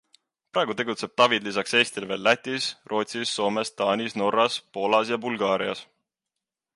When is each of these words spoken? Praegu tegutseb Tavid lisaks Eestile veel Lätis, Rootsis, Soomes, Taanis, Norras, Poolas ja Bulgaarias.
Praegu 0.55 0.75
tegutseb 0.77 1.11
Tavid 1.21 1.43
lisaks 1.49 1.75
Eestile 1.79 2.09
veel 2.11 2.23
Lätis, 2.27 2.69
Rootsis, 2.93 3.35
Soomes, 3.35 3.73
Taanis, 3.83 4.15
Norras, 4.23 4.57
Poolas 4.79 5.13
ja 5.15 5.21
Bulgaarias. 5.27 5.85